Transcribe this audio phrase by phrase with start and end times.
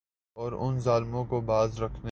[0.37, 2.09] اور ان ظالموں کو باز رکھنے